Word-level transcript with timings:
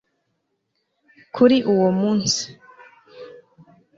kuri 1.35 1.57
uwo 1.73 1.87
munsi 1.99 2.41